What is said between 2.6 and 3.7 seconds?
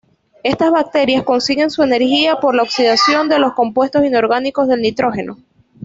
oxidación de los